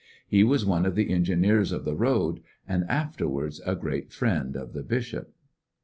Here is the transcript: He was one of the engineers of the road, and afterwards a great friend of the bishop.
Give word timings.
He 0.27 0.43
was 0.43 0.65
one 0.65 0.87
of 0.87 0.95
the 0.95 1.11
engineers 1.11 1.71
of 1.71 1.85
the 1.85 1.93
road, 1.93 2.39
and 2.67 2.85
afterwards 2.89 3.61
a 3.67 3.75
great 3.75 4.11
friend 4.11 4.55
of 4.55 4.73
the 4.73 4.81
bishop. 4.81 5.31